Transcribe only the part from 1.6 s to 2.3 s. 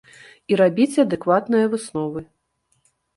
высновы!